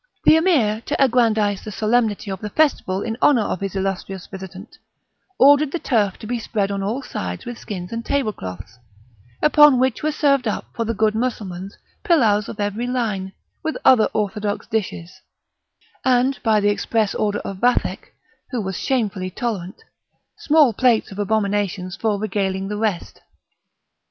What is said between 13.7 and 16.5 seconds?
other orthodox dishes; and,